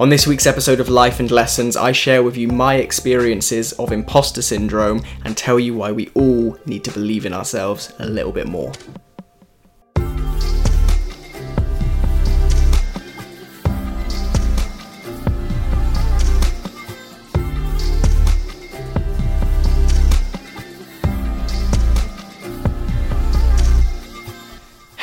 [0.00, 3.92] On this week's episode of Life and Lessons, I share with you my experiences of
[3.92, 8.32] imposter syndrome and tell you why we all need to believe in ourselves a little
[8.32, 8.72] bit more.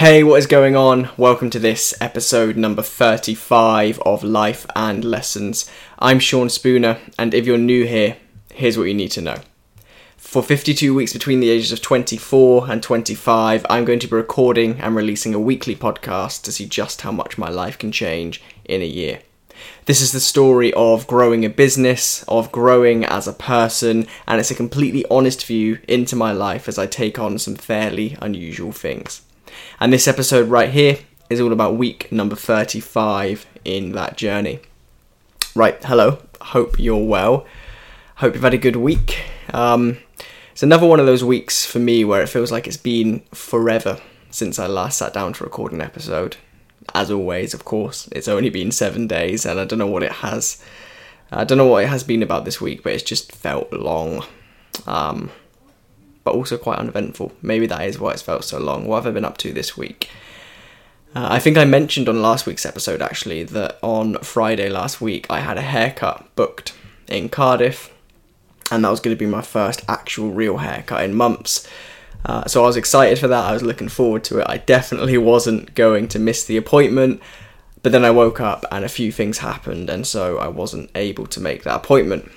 [0.02, 1.10] Hey, what is going on?
[1.16, 5.70] Welcome to this episode number 35 of Life and Lessons.
[6.00, 8.18] I'm Sean Spooner, and if you're new here,
[8.52, 9.38] here's what you need to know.
[10.18, 14.80] For 52 weeks between the ages of 24 and 25, I'm going to be recording
[14.80, 18.82] and releasing a weekly podcast to see just how much my life can change in
[18.82, 19.20] a year.
[19.86, 24.50] This is the story of growing a business, of growing as a person, and it's
[24.50, 29.22] a completely honest view into my life as I take on some fairly unusual things.
[29.80, 34.60] And this episode right here is all about week number 35 in that journey.
[35.56, 36.20] Right, hello.
[36.42, 37.46] Hope you're well.
[38.16, 39.24] Hope you've had a good week.
[39.54, 39.98] Um,
[40.52, 44.00] it's another one of those weeks for me where it feels like it's been forever
[44.30, 46.38] since I last sat down to record an episode.
[46.94, 50.12] As always, of course, it's only been seven days, and I don't know what it
[50.12, 50.64] has.
[51.32, 54.26] I don't know what it has been about this week, but it's just felt long.
[54.86, 55.32] Um,
[56.24, 57.32] but also quite uneventful.
[57.42, 58.86] Maybe that is why it's felt so long.
[58.86, 60.10] What have I been up to this week?
[61.14, 65.26] Uh, I think I mentioned on last week's episode actually that on Friday last week
[65.30, 66.74] I had a haircut booked
[67.08, 67.94] in Cardiff,
[68.72, 71.68] and that was going to be my first actual real haircut in months.
[72.24, 73.46] Uh, so I was excited for that.
[73.46, 74.46] I was looking forward to it.
[74.48, 77.20] I definitely wasn't going to miss the appointment,
[77.84, 81.26] but then I woke up and a few things happened, and so I wasn't able
[81.28, 82.32] to make that appointment.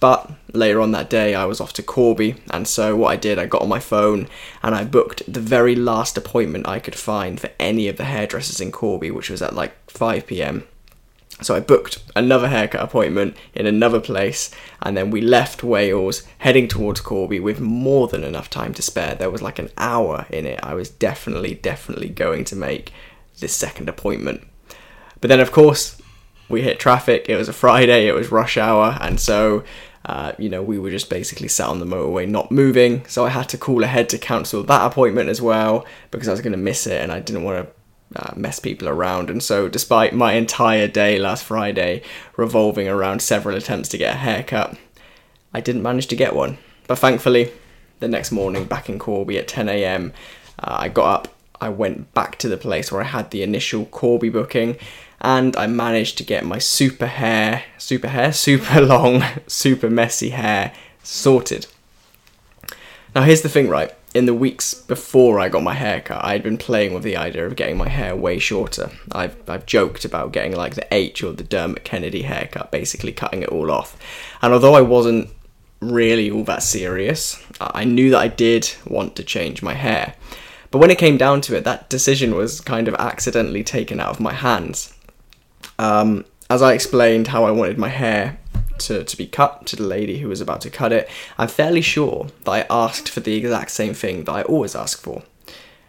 [0.00, 3.38] But later on that day, I was off to Corby, and so what I did,
[3.38, 4.28] I got on my phone
[4.62, 8.62] and I booked the very last appointment I could find for any of the hairdressers
[8.62, 10.64] in Corby, which was at like 5 pm.
[11.42, 14.50] So I booked another haircut appointment in another place,
[14.82, 19.14] and then we left Wales heading towards Corby with more than enough time to spare.
[19.14, 20.60] There was like an hour in it.
[20.62, 22.92] I was definitely, definitely going to make
[23.38, 24.46] this second appointment.
[25.20, 26.00] But then, of course,
[26.48, 27.26] we hit traffic.
[27.28, 29.62] It was a Friday, it was rush hour, and so
[30.06, 33.04] uh, you know, we were just basically sat on the motorway not moving.
[33.06, 36.40] So I had to call ahead to cancel that appointment as well because I was
[36.40, 37.72] going to miss it and I didn't want to
[38.16, 39.30] uh, mess people around.
[39.30, 42.02] And so, despite my entire day last Friday
[42.36, 44.76] revolving around several attempts to get a haircut,
[45.52, 46.58] I didn't manage to get one.
[46.88, 47.52] But thankfully,
[48.00, 50.12] the next morning back in Corby at 10 a.m.,
[50.58, 51.28] uh, I got up,
[51.60, 54.76] I went back to the place where I had the initial Corby booking,
[55.20, 60.72] and I managed to get my super hair, super hair, super long, super messy hair
[61.02, 61.66] sorted.
[63.14, 63.92] Now, here's the thing, right?
[64.14, 67.46] In the weeks before I got my haircut, I had been playing with the idea
[67.46, 68.90] of getting my hair way shorter.
[69.12, 73.42] I've, I've joked about getting like the H or the Dermot Kennedy haircut, basically cutting
[73.42, 73.96] it all off.
[74.42, 75.30] And although I wasn't
[75.80, 80.14] really all that serious, I knew that I did want to change my hair.
[80.70, 84.10] But when it came down to it, that decision was kind of accidentally taken out
[84.10, 84.94] of my hands.
[85.80, 88.38] Um, as I explained how I wanted my hair
[88.80, 91.08] to, to be cut to the lady who was about to cut it,
[91.38, 95.00] I'm fairly sure that I asked for the exact same thing that I always ask
[95.00, 95.22] for.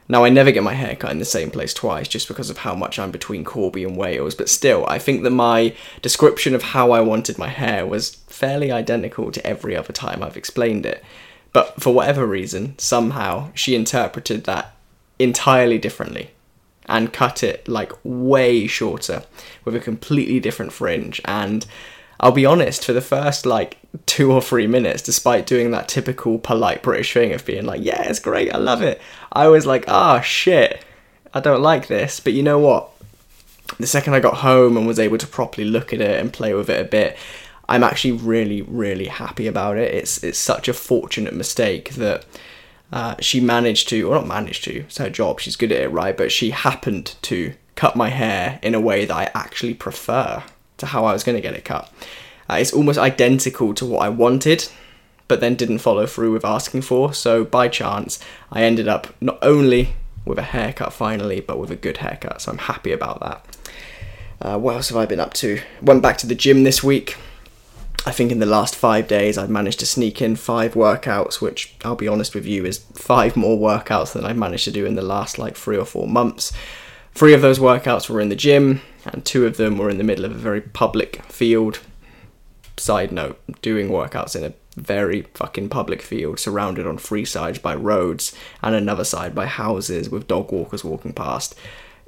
[0.07, 2.59] Now, I never get my hair cut in the same place twice just because of
[2.59, 6.63] how much I'm between Corby and Wales, but still, I think that my description of
[6.63, 11.03] how I wanted my hair was fairly identical to every other time I've explained it.
[11.51, 14.73] But for whatever reason, somehow, she interpreted that
[15.19, 16.31] entirely differently
[16.91, 19.23] and cut it like way shorter
[19.65, 21.21] with a completely different fringe.
[21.25, 21.65] And
[22.19, 26.37] I'll be honest, for the first like two or three minutes, despite doing that typical
[26.37, 29.01] polite British thing of being like, yeah, it's great, I love it,
[29.31, 30.83] I was like, ah, oh, shit,
[31.33, 32.19] I don't like this.
[32.19, 32.89] But you know what?
[33.79, 36.53] The second I got home and was able to properly look at it and play
[36.53, 37.17] with it a bit,
[37.69, 39.93] I'm actually really, really happy about it.
[39.93, 42.25] It's it's such a fortunate mistake that
[42.91, 45.89] uh, she managed to, or not managed to, it's her job, she's good at it,
[45.89, 46.15] right?
[46.15, 50.43] But she happened to cut my hair in a way that I actually prefer
[50.77, 51.91] to how I was going to get it cut.
[52.49, 54.67] Uh, it's almost identical to what I wanted,
[55.27, 57.13] but then didn't follow through with asking for.
[57.13, 58.19] So by chance,
[58.51, 59.93] I ended up not only
[60.25, 62.41] with a haircut finally, but with a good haircut.
[62.41, 63.57] So I'm happy about that.
[64.41, 65.61] Uh, what else have I been up to?
[65.81, 67.15] Went back to the gym this week.
[68.03, 71.75] I think in the last five days I've managed to sneak in five workouts, which
[71.85, 74.95] I'll be honest with you is five more workouts than I've managed to do in
[74.95, 76.51] the last like three or four months.
[77.13, 80.03] Three of those workouts were in the gym, and two of them were in the
[80.03, 81.79] middle of a very public field.
[82.77, 87.75] Side note, doing workouts in a very fucking public field surrounded on three sides by
[87.75, 88.33] roads
[88.63, 91.53] and another side by houses with dog walkers walking past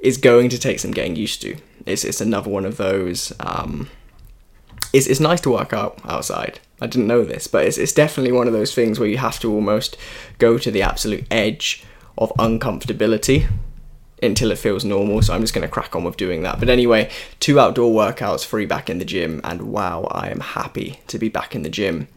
[0.00, 1.56] is going to take some getting used to.
[1.86, 3.32] It's, it's another one of those.
[3.38, 3.90] Um,
[4.92, 6.60] it's, it's nice to work out outside.
[6.80, 9.38] I didn't know this, but it's, it's definitely one of those things where you have
[9.40, 9.96] to almost
[10.38, 11.84] go to the absolute edge
[12.18, 13.48] of uncomfortability
[14.22, 15.22] until it feels normal.
[15.22, 16.58] So I'm just going to crack on with doing that.
[16.58, 17.10] But anyway,
[17.40, 21.28] two outdoor workouts, free back in the gym, and wow, I am happy to be
[21.28, 22.08] back in the gym.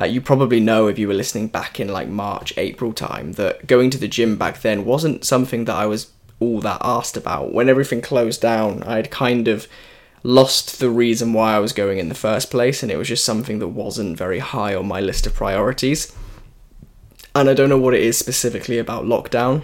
[0.00, 3.66] Uh, you probably know if you were listening back in like March, April time that
[3.66, 7.52] going to the gym back then wasn't something that I was all that asked about.
[7.52, 9.66] When everything closed down, I had kind of
[10.22, 13.24] lost the reason why I was going in the first place, and it was just
[13.24, 16.14] something that wasn't very high on my list of priorities.
[17.34, 19.62] And I don't know what it is specifically about lockdown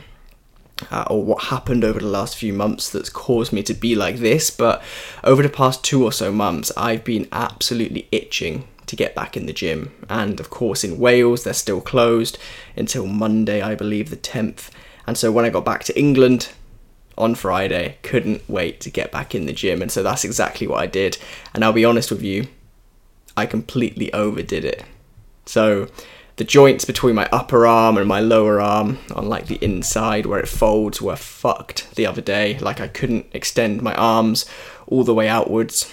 [0.90, 4.16] uh, or what happened over the last few months that's caused me to be like
[4.16, 4.82] this, but
[5.22, 9.46] over the past two or so months, I've been absolutely itching to get back in
[9.46, 9.92] the gym.
[10.08, 12.38] And of course, in Wales, they're still closed
[12.76, 14.70] until Monday, I believe, the 10th.
[15.06, 16.50] And so when I got back to England
[17.16, 19.82] on Friday, couldn't wait to get back in the gym.
[19.82, 21.18] And so that's exactly what I did.
[21.54, 22.46] And I'll be honest with you,
[23.36, 24.84] I completely overdid it.
[25.46, 25.88] So
[26.36, 30.40] the joints between my upper arm and my lower arm on like the inside where
[30.40, 32.58] it folds were fucked the other day.
[32.58, 34.44] Like I couldn't extend my arms
[34.86, 35.92] all the way outwards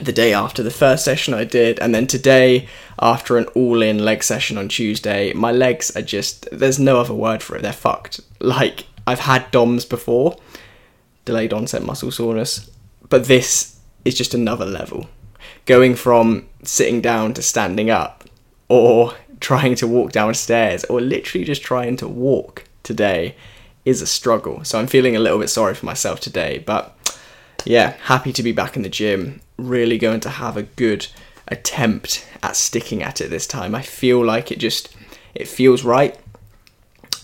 [0.00, 2.68] the day after the first session I did, and then today,
[3.00, 7.14] after an all in leg session on Tuesday, my legs are just, there's no other
[7.14, 8.20] word for it, they're fucked.
[8.40, 10.36] Like, I've had DOMS before,
[11.24, 12.70] delayed onset muscle soreness,
[13.08, 15.08] but this is just another level.
[15.64, 18.24] Going from sitting down to standing up,
[18.68, 23.34] or trying to walk downstairs, or literally just trying to walk today
[23.86, 24.62] is a struggle.
[24.62, 26.94] So I'm feeling a little bit sorry for myself today, but
[27.64, 29.40] yeah, happy to be back in the gym.
[29.56, 31.06] Really going to have a good
[31.46, 33.74] attempt at sticking at it this time.
[33.74, 34.94] I feel like it just
[35.34, 36.14] it feels right.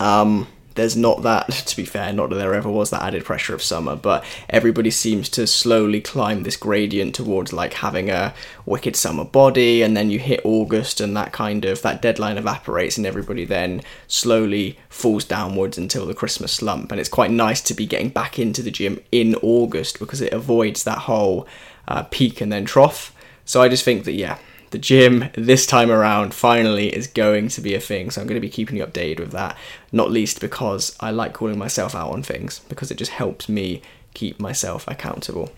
[0.01, 3.55] Um, there's not that, to be fair, not that there ever was that added pressure
[3.55, 8.35] of summer, but everybody seems to slowly climb this gradient towards like having a
[8.67, 12.97] wicked summer body, and then you hit August, and that kind of that deadline evaporates,
[12.97, 16.91] and everybody then slowly falls downwards until the Christmas slump.
[16.91, 20.33] And it's quite nice to be getting back into the gym in August because it
[20.33, 21.47] avoids that whole
[21.89, 23.15] uh, peak and then trough.
[23.45, 24.39] So I just think that yeah,
[24.75, 28.11] the gym this time around finally is going to be a thing.
[28.11, 29.57] So I'm going to be keeping you updated with that,
[29.93, 33.83] not least because I like calling myself out on things because it just helps me
[34.15, 35.53] keep myself accountable.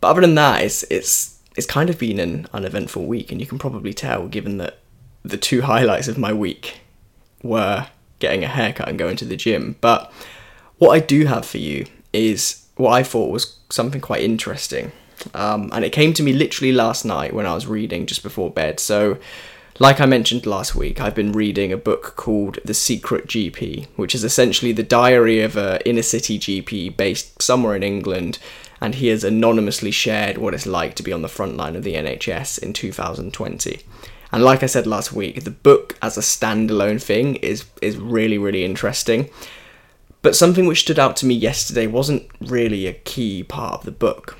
[0.00, 3.48] But other than that, it's it's it's kind of been an uneventful week, and you
[3.48, 4.78] can probably tell given that
[5.24, 6.82] the two highlights of my week
[7.42, 7.88] were
[8.20, 9.74] getting a haircut and going to the gym.
[9.80, 10.12] But
[10.78, 14.92] what I do have for you is what I thought was something quite interesting
[15.34, 18.50] um, and it came to me literally last night when I was reading just before
[18.50, 18.80] bed.
[18.80, 19.18] So,
[19.78, 24.14] like I mentioned last week, I've been reading a book called The Secret GP, which
[24.14, 28.38] is essentially the diary of a inner city GP based somewhere in England,
[28.80, 31.82] and he has anonymously shared what it's like to be on the front line of
[31.82, 33.80] the NHS in 2020.
[34.32, 38.38] And like I said last week, the book as a standalone thing is is really
[38.38, 39.30] really interesting.
[40.22, 43.92] But something which stood out to me yesterday wasn't really a key part of the
[43.92, 44.36] book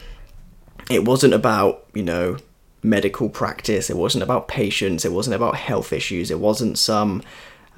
[0.90, 2.36] it wasn't about, you know,
[2.82, 7.22] medical practice, it wasn't about patients, it wasn't about health issues, it wasn't some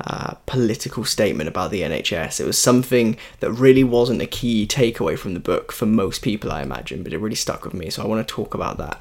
[0.02, 2.40] uh, political statement about the NHS.
[2.40, 6.52] It was something that really wasn't a key takeaway from the book for most people,
[6.52, 9.00] I imagine, but it really stuck with me, so I want to talk about that.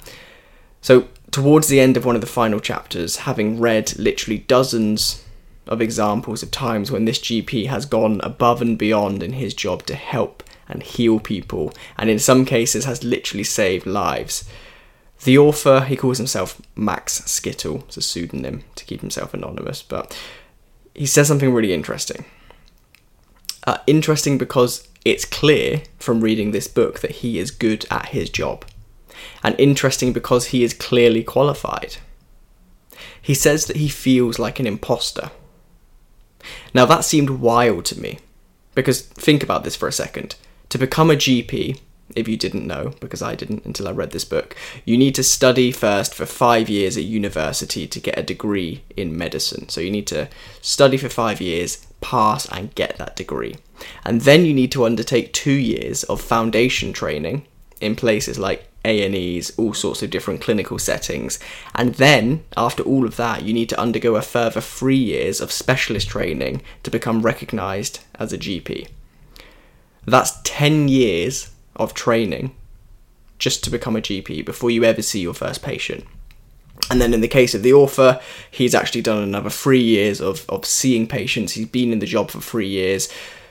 [0.81, 5.23] So, towards the end of one of the final chapters, having read literally dozens
[5.67, 9.85] of examples of times when this GP has gone above and beyond in his job
[9.87, 14.47] to help and heal people, and in some cases has literally saved lives.
[15.23, 20.17] The author, he calls himself Max Skittle, it's a pseudonym to keep himself anonymous, but
[20.93, 22.25] he says something really interesting.
[23.65, 28.29] Uh, interesting because it's clear from reading this book that he is good at his
[28.29, 28.65] job,
[29.43, 31.97] and interesting because he is clearly qualified.
[33.21, 35.31] He says that he feels like an imposter.
[36.73, 38.19] Now, that seemed wild to me,
[38.75, 40.35] because think about this for a second.
[40.69, 41.79] To become a GP,
[42.15, 44.55] if you didn't know, because I didn't until I read this book,
[44.85, 49.17] you need to study first for five years at university to get a degree in
[49.17, 49.69] medicine.
[49.69, 50.29] So you need to
[50.61, 53.55] study for five years, pass, and get that degree.
[54.03, 57.45] And then you need to undertake two years of foundation training
[57.79, 61.39] in places like A&Es, all sorts of different clinical settings.
[61.75, 65.51] And then, after all of that, you need to undergo a further three years of
[65.51, 68.87] specialist training to become recognised as a GP.
[70.07, 72.55] That's 10 years of training
[73.37, 76.05] just to become a GP before you ever see your first patient.
[76.89, 80.49] And then in the case of the author, he's actually done another three years of,
[80.49, 81.53] of seeing patients.
[81.53, 83.09] He's been in the job for three years.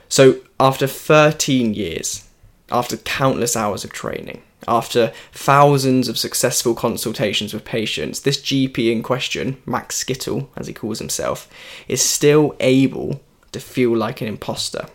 [0.09, 2.27] So after 13 years
[2.69, 9.03] after countless hours of training, after thousands of successful consultations with patients, this GP in
[9.03, 11.49] question, Max Skittle, as he calls himself,
[11.87, 13.21] is still able
[13.51, 14.87] to feel like an imposter,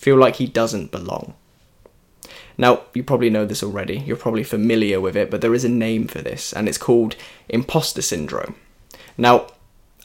[0.00, 1.34] feel like he doesn't belong.
[2.56, 5.68] Now, you probably know this already, you're probably familiar with it, but there is a
[5.68, 7.16] name for this, and it's called
[7.50, 8.54] imposter syndrome.
[9.18, 9.48] Now,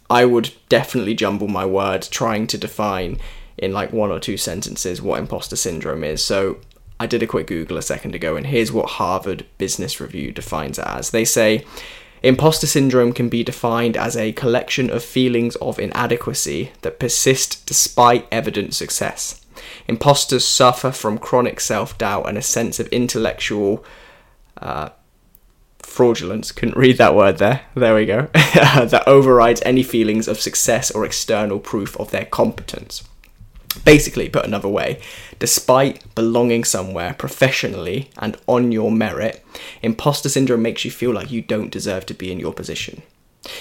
[0.10, 3.20] I would definitely jumble my words trying to define
[3.58, 6.58] in like one or two sentences what imposter syndrome is, so
[7.00, 10.78] I did a quick Google a second ago, and here's what Harvard Business Review defines
[10.78, 11.12] it as.
[11.12, 11.66] They say
[12.22, 18.28] imposter syndrome can be defined as a collection of feelings of inadequacy that persist despite
[18.30, 19.45] evident success.
[19.88, 23.86] Imposters suffer from chronic self doubt and a sense of intellectual
[24.58, 24.90] uh,
[25.80, 26.52] fraudulence.
[26.52, 27.62] Couldn't read that word there.
[27.76, 28.28] There we go.
[28.34, 33.04] that overrides any feelings of success or external proof of their competence.
[33.84, 35.02] Basically, put another way,
[35.38, 39.46] despite belonging somewhere professionally and on your merit,
[39.82, 43.02] imposter syndrome makes you feel like you don't deserve to be in your position.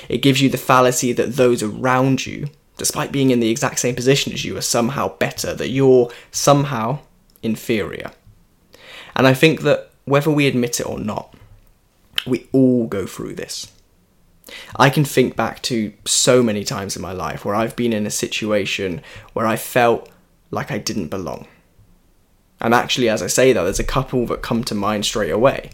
[0.08, 3.94] It gives you the fallacy that those around you, despite being in the exact same
[3.94, 6.98] position as you, are somehow better, that you're somehow
[7.42, 8.10] inferior.
[9.14, 11.34] And I think that whether we admit it or not,
[12.26, 13.70] we all go through this.
[14.76, 18.06] I can think back to so many times in my life where I've been in
[18.06, 19.02] a situation
[19.32, 20.10] where I felt
[20.50, 21.46] like I didn't belong.
[22.60, 25.70] And actually, as I say that, there's a couple that come to mind straight away.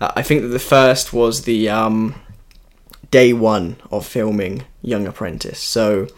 [0.00, 2.14] Uh, I think that the first was the um,
[3.10, 5.60] day one of filming Young Apprentice.
[5.60, 6.08] So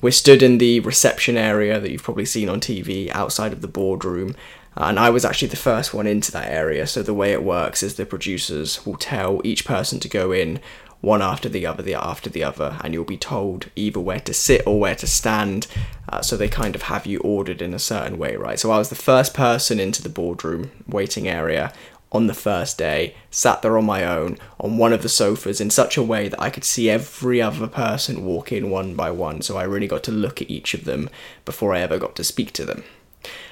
[0.00, 3.68] we're stood in the reception area that you've probably seen on TV outside of the
[3.68, 4.34] boardroom.
[4.76, 6.86] And I was actually the first one into that area.
[6.86, 10.60] So the way it works is the producers will tell each person to go in
[11.00, 14.34] one after the other, the after the other, and you'll be told either where to
[14.34, 15.66] sit or where to stand.
[16.08, 18.58] Uh, so they kind of have you ordered in a certain way, right?
[18.58, 21.72] So I was the first person into the boardroom waiting area
[22.12, 25.70] on the first day, sat there on my own on one of the sofas in
[25.70, 29.42] such a way that I could see every other person walk in one by one.
[29.42, 31.08] So I really got to look at each of them
[31.44, 32.82] before I ever got to speak to them.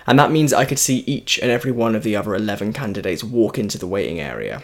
[0.07, 3.23] And that means I could see each and every one of the other 11 candidates
[3.23, 4.63] walk into the waiting area.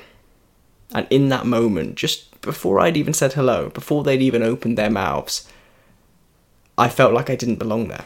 [0.93, 4.91] And in that moment, just before I'd even said hello, before they'd even opened their
[4.91, 5.49] mouths,
[6.77, 8.05] I felt like I didn't belong there.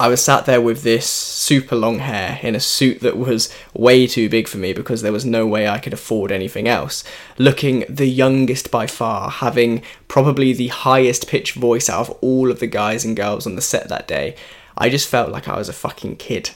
[0.00, 4.08] I was sat there with this super long hair in a suit that was way
[4.08, 7.04] too big for me because there was no way I could afford anything else.
[7.38, 12.58] Looking the youngest by far, having probably the highest pitched voice out of all of
[12.58, 14.34] the guys and girls on the set that day.
[14.76, 16.50] I just felt like I was a fucking kid.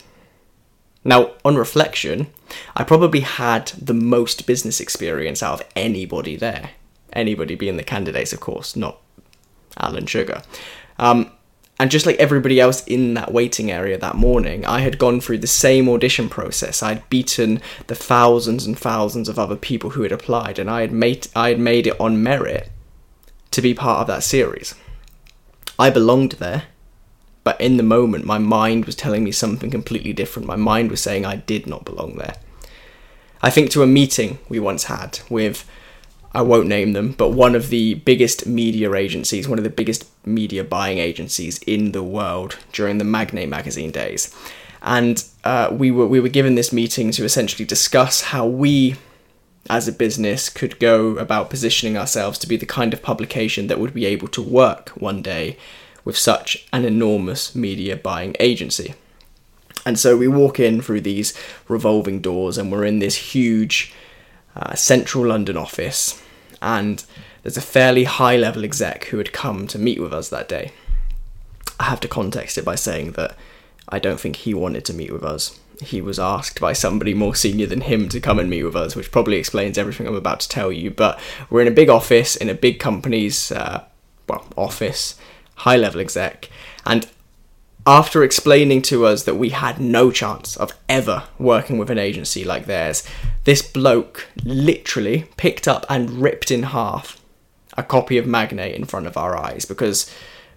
[1.05, 2.27] Now, on reflection,
[2.75, 6.71] I probably had the most business experience out of anybody there.
[7.13, 9.01] Anybody being the candidates, of course, not
[9.79, 10.43] Alan Sugar.
[10.99, 11.31] Um,
[11.79, 15.39] and just like everybody else in that waiting area that morning, I had gone through
[15.39, 16.83] the same audition process.
[16.83, 20.93] I'd beaten the thousands and thousands of other people who had applied, and I had
[20.93, 22.71] made I had made it on merit
[23.51, 24.75] to be part of that series.
[25.79, 26.65] I belonged there
[27.49, 30.47] but in the moment my mind was telling me something completely different.
[30.47, 32.35] My mind was saying I did not belong there.
[33.41, 35.67] I think to a meeting we once had with,
[36.33, 40.05] I won't name them, but one of the biggest media agencies, one of the biggest
[40.27, 44.35] media buying agencies in the world during the Magnate magazine days.
[44.83, 48.97] And uh, we were we were given this meeting to essentially discuss how we
[49.71, 53.79] as a business could go about positioning ourselves to be the kind of publication that
[53.79, 55.57] would be able to work one day
[56.05, 58.95] with such an enormous media buying agency.
[59.85, 61.35] And so we walk in through these
[61.69, 63.93] revolving doors, and we're in this huge
[64.75, 66.23] central London office.
[66.61, 67.05] And
[67.43, 70.73] there's a fairly high level exec who had come to meet with us that day.
[71.81, 73.37] I have to context it by saying that
[73.89, 75.59] I don't think he wanted to meet with us.
[75.81, 78.97] He was asked by somebody more senior than him to come and meet with us,
[78.97, 80.91] which probably explains everything I'm about to tell you.
[80.91, 83.85] But we're in a big office, in a big company's, uh,
[84.29, 85.15] well, office,
[85.55, 86.49] high level exec,
[86.85, 87.09] and
[87.89, 92.45] after explaining to us that we had no chance of ever working with an agency
[92.45, 93.03] like theirs,
[93.49, 97.19] this bloke literally picked up and ripped in half
[97.79, 100.15] a copy of Magnate in front of our eyes because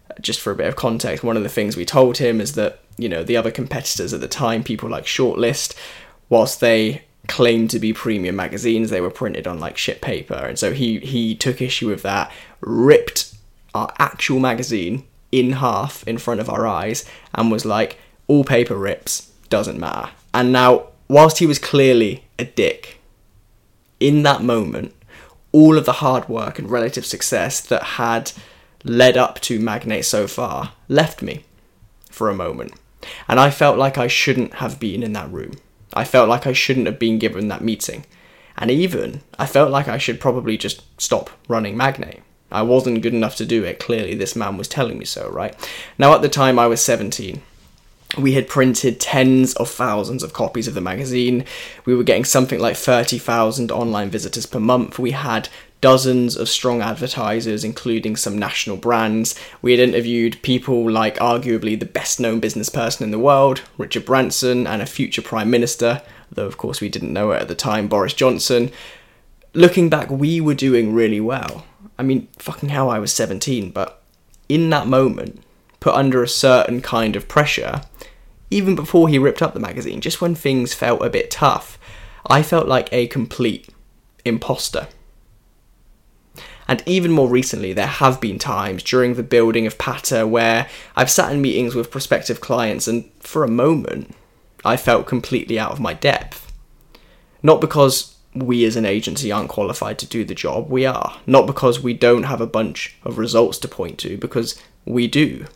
[0.09, 2.51] uh, just for a bit of context, one of the things we told him is
[2.55, 5.73] that, you know, the other competitors at the time, people like Shortlist,
[6.27, 10.33] whilst they claimed to be premium magazines, they were printed on like shit paper.
[10.33, 12.29] And so he he took issue with that,
[12.59, 13.33] ripped
[13.73, 18.75] our actual magazine in half in front of our eyes and was like, all paper
[18.75, 20.11] rips, doesn't matter.
[20.33, 22.99] And now, whilst he was clearly a dick,
[23.99, 24.93] in that moment,
[25.51, 28.31] all of the hard work and relative success that had
[28.83, 31.43] led up to Magnate so far left me
[32.09, 32.73] for a moment.
[33.27, 35.53] And I felt like I shouldn't have been in that room.
[35.93, 38.05] I felt like I shouldn't have been given that meeting.
[38.57, 42.21] And even, I felt like I should probably just stop running Magnate.
[42.51, 43.79] I wasn't good enough to do it.
[43.79, 45.55] Clearly, this man was telling me so, right?
[45.97, 47.41] Now, at the time, I was 17.
[48.17, 51.45] We had printed tens of thousands of copies of the magazine.
[51.85, 54.99] We were getting something like 30,000 online visitors per month.
[54.99, 55.47] We had
[55.79, 59.35] dozens of strong advertisers, including some national brands.
[59.61, 64.05] We had interviewed people like arguably the best known business person in the world, Richard
[64.05, 66.01] Branson, and a future Prime Minister,
[66.31, 68.71] though of course we didn't know it at the time, Boris Johnson.
[69.53, 71.65] Looking back, we were doing really well.
[71.97, 74.01] I mean, fucking hell, I was 17, but
[74.47, 75.43] in that moment,
[75.81, 77.81] put under a certain kind of pressure,
[78.49, 81.77] even before he ripped up the magazine, just when things felt a bit tough,
[82.27, 83.67] I felt like a complete
[84.23, 84.87] imposter.
[86.67, 91.09] And even more recently, there have been times during the building of Patter where I've
[91.09, 94.15] sat in meetings with prospective clients and for a moment,
[94.63, 96.51] I felt completely out of my depth.
[97.43, 101.19] Not because we as an agency aren't qualified to do the job, we are.
[101.25, 105.47] Not because we don't have a bunch of results to point to, because we do.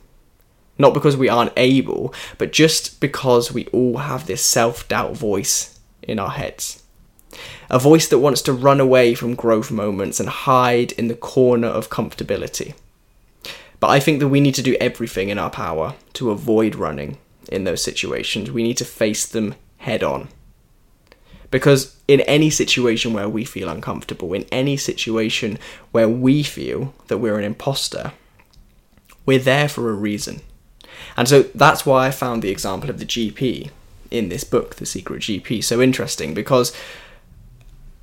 [0.77, 5.79] Not because we aren't able, but just because we all have this self doubt voice
[6.01, 6.83] in our heads.
[7.69, 11.67] A voice that wants to run away from growth moments and hide in the corner
[11.67, 12.73] of comfortability.
[13.79, 17.17] But I think that we need to do everything in our power to avoid running
[17.51, 18.51] in those situations.
[18.51, 20.29] We need to face them head on.
[21.51, 25.57] Because in any situation where we feel uncomfortable, in any situation
[25.91, 28.13] where we feel that we're an imposter,
[29.25, 30.41] we're there for a reason.
[31.17, 33.69] And so that's why I found the example of the GP
[34.11, 36.75] in this book, The Secret GP, so interesting because,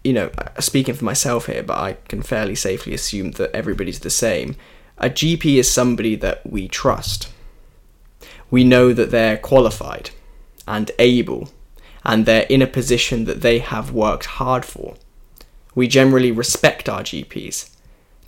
[0.04, 4.00] you know, uh, speaking for myself here, but I can fairly safely assume that everybody's
[4.00, 4.56] the same.
[4.98, 7.30] A GP is somebody that we trust.
[8.50, 10.10] We know that they're qualified
[10.66, 11.50] and able,
[12.04, 14.96] and they're in a position that they have worked hard for.
[15.74, 17.71] We generally respect our GPs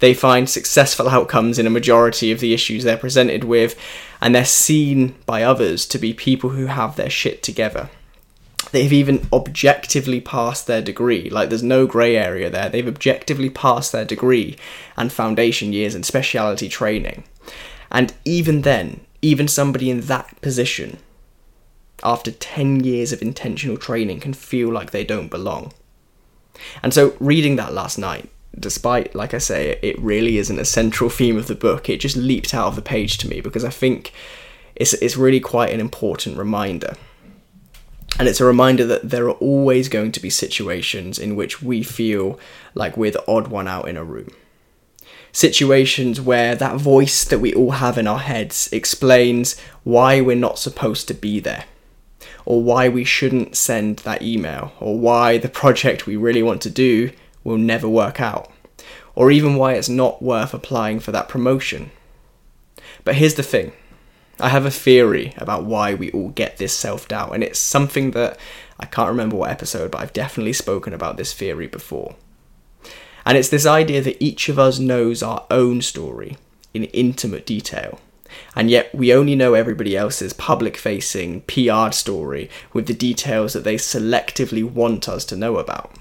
[0.01, 3.79] they find successful outcomes in a majority of the issues they're presented with,
[4.21, 7.91] and they're seen by others to be people who have their shit together.
[8.73, 12.69] They've even objectively passed their degree, like there's no grey area there.
[12.69, 14.57] They've objectively passed their degree
[14.97, 17.25] and foundation years and speciality training.
[17.91, 20.99] And even then, even somebody in that position,
[22.03, 25.73] after 10 years of intentional training, can feel like they don't belong.
[26.83, 31.11] And so, reading that last night, despite, like I say, it really isn't a central
[31.11, 33.71] theme of the book, it just leaped out of the page to me because I
[33.71, 34.13] think
[34.77, 36.97] it's, it's really quite an important reminder.
[38.19, 41.83] And it's a reminder that there are always going to be situations in which we
[41.83, 42.39] feel
[42.75, 44.31] like we're the odd one out in a room.
[45.33, 50.61] Situations where that voice that we all have in our heads explains why we're not
[50.61, 51.65] supposed to be there,
[52.45, 56.71] or why we shouldn't send that email, or why the project we really want to
[56.71, 57.11] do
[57.45, 58.51] will never work out,
[59.15, 61.91] or even why it's not worth applying for that promotion.
[63.05, 63.73] But here's the thing
[64.41, 68.11] I have a theory about why we all get this self doubt, and it's something
[68.13, 68.39] that
[68.81, 72.17] I can't remember what episode, but I've definitely spoken about this theory before.
[73.25, 76.37] And it's this idea that each of us knows our own story
[76.75, 78.01] in intimate detail.
[78.57, 83.63] And yet, we only know everybody else's public facing, PR story with the details that
[83.63, 85.93] they selectively want us to know about.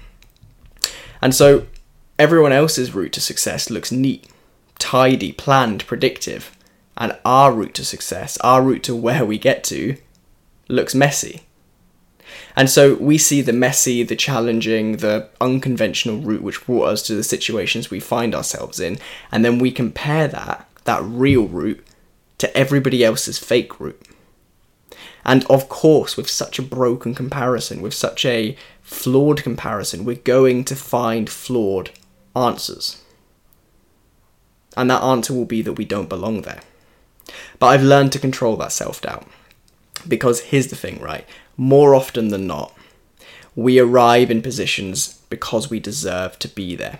[1.24, 1.66] And so
[2.18, 4.28] everyone else's route to success looks neat,
[4.78, 6.54] tidy, planned, predictive.
[6.98, 9.96] And our route to success, our route to where we get to,
[10.68, 11.44] looks messy.
[12.54, 17.14] And so we see the messy, the challenging, the unconventional route which brought us to
[17.14, 18.98] the situations we find ourselves in,
[19.32, 21.84] and then we compare that, that real route,
[22.36, 24.06] to everybody else's fake route.
[25.24, 30.64] And of course, with such a broken comparison, with such a flawed comparison, we're going
[30.66, 31.90] to find flawed
[32.36, 33.02] answers.
[34.76, 36.60] And that answer will be that we don't belong there.
[37.58, 39.26] But I've learned to control that self doubt.
[40.06, 41.26] Because here's the thing, right?
[41.56, 42.76] More often than not,
[43.56, 46.98] we arrive in positions because we deserve to be there.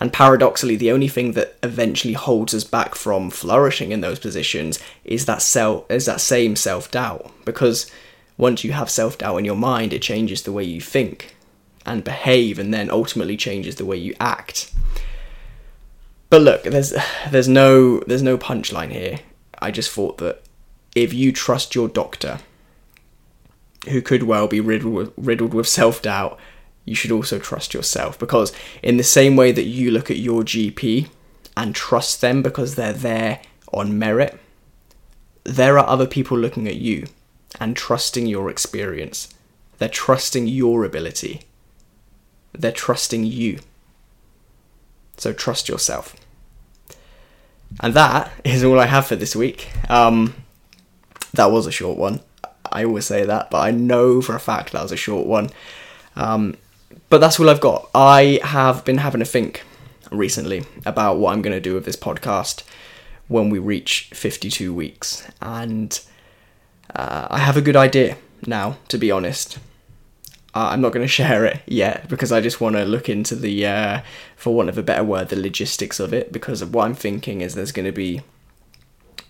[0.00, 4.78] And paradoxically, the only thing that eventually holds us back from flourishing in those positions
[5.04, 7.30] is that self is that same self-doubt.
[7.44, 7.90] Because
[8.36, 11.36] once you have self-doubt in your mind, it changes the way you think
[11.84, 14.72] and behave and then ultimately changes the way you act.
[16.28, 16.92] But look, there's
[17.30, 19.20] there's no there's no punchline here.
[19.60, 20.42] I just thought that
[20.94, 22.40] if you trust your doctor,
[23.88, 26.38] who could well be riddled with, riddled with self-doubt,
[26.86, 30.42] you should also trust yourself because in the same way that you look at your
[30.42, 31.08] GP
[31.56, 33.40] and trust them because they're there
[33.72, 34.38] on merit,
[35.44, 37.06] there are other people looking at you
[37.60, 39.28] and trusting your experience.
[39.78, 41.42] They're trusting your ability.
[42.52, 43.58] They're trusting you.
[45.16, 46.14] So trust yourself.
[47.80, 49.70] And that is all I have for this week.
[49.90, 50.34] Um,
[51.34, 52.20] that was a short one.
[52.70, 55.50] I always say that, but I know for a fact that was a short one.
[56.14, 56.56] Um,
[57.08, 57.88] but that's all I've got.
[57.94, 59.62] I have been having a think
[60.10, 62.62] recently about what I'm going to do with this podcast
[63.28, 65.26] when we reach 52 weeks.
[65.40, 65.98] And
[66.94, 69.58] uh, I have a good idea now, to be honest.
[70.54, 73.34] Uh, I'm not going to share it yet because I just want to look into
[73.34, 74.00] the, uh,
[74.36, 76.32] for want of a better word, the logistics of it.
[76.32, 78.22] Because of what I'm thinking is there's going to be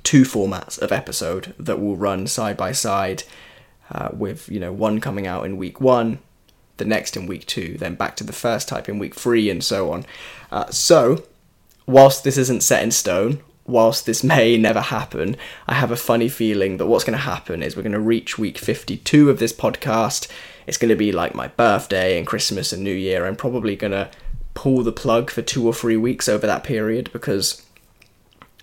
[0.02, 3.24] two formats of episode that will run side by side,
[3.90, 6.20] uh, with you know one coming out in week one,
[6.76, 9.62] the next in week two, then back to the first type in week three, and
[9.62, 10.04] so on.
[10.50, 11.24] Uh, so,
[11.86, 15.36] whilst this isn't set in stone, whilst this may never happen,
[15.66, 18.38] I have a funny feeling that what's going to happen is we're going to reach
[18.38, 20.28] week 52 of this podcast.
[20.66, 23.26] It's going to be like my birthday and Christmas and New Year.
[23.26, 24.10] I'm probably going to
[24.54, 27.65] pull the plug for two or three weeks over that period because,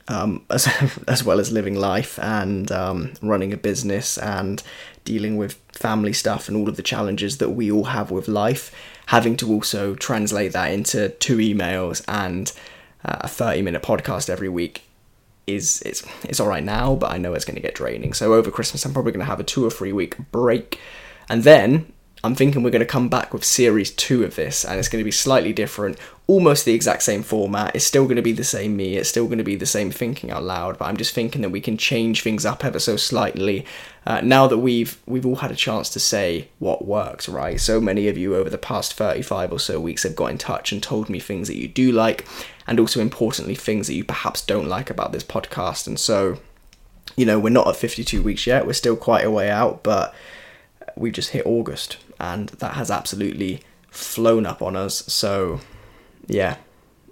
[0.08, 0.68] um, as,
[1.08, 4.63] as well as living life and um, running a business and
[5.06, 8.72] dealing with family stuff and all of the challenges that we all have with life,
[9.08, 12.54] having to also translate that into two emails and
[13.06, 14.84] uh, a 30 minute podcast every week
[15.46, 18.13] is it's it's all right now, but I know it's going to get draining.
[18.13, 20.80] So over Christmas, I'm probably going to have a two or three week break,
[21.28, 21.92] and then
[22.26, 25.02] I'm thinking we're going to come back with series two of this, and it's going
[25.02, 27.76] to be slightly different, almost the exact same format.
[27.76, 29.92] It's still going to be the same me, it's still going to be the same
[29.92, 32.96] thinking out loud, but I'm just thinking that we can change things up ever so
[32.96, 33.66] slightly
[34.06, 37.60] uh, now that we've we've all had a chance to say what works, right?
[37.60, 40.72] So many of you over the past 35 or so weeks have got in touch
[40.72, 42.26] and told me things that you do like,
[42.66, 46.40] and also importantly things that you perhaps don't like about this podcast, and so.
[47.16, 50.16] You know, we're not at 52 weeks yet, we're still quite a way out, but
[50.96, 55.04] we've just hit August and that has absolutely flown up on us.
[55.08, 55.60] So,
[56.28, 56.58] yeah,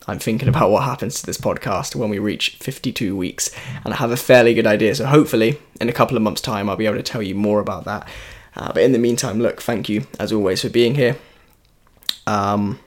[0.08, 3.52] I'm thinking about what happens to this podcast when we reach 52 weeks,
[3.86, 4.96] and I have a fairly good idea.
[4.96, 7.60] So, hopefully, in a couple of months' time, I'll be able to tell you more
[7.60, 8.08] about that.
[8.56, 11.18] Uh, but in the meantime, look, thank you as always for being here.
[12.28, 12.80] Um,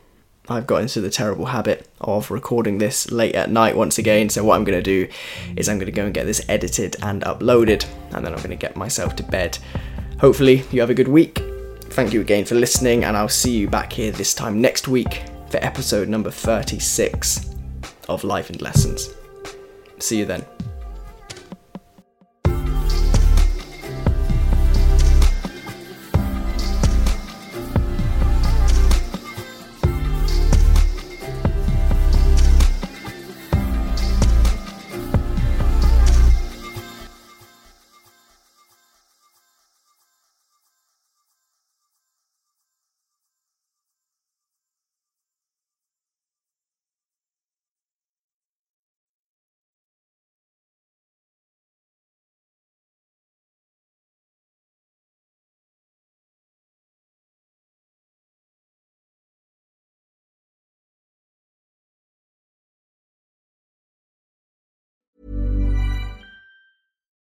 [0.48, 4.29] I've got into the terrible habit of recording this late at night once again.
[4.29, 5.09] So, what I'm going to do
[5.57, 8.50] is I'm going to go and get this edited and uploaded, and then I'm going
[8.50, 9.59] to get myself to bed.
[10.18, 11.54] Hopefully, you have a good week.
[11.94, 15.22] Thank you again for listening, and I'll see you back here this time next week
[15.48, 17.54] for episode number 36
[18.09, 19.11] of Life and Lessons.
[20.00, 20.54] See you then.